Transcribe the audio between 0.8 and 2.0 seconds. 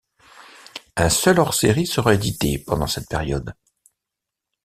Un seul hors-série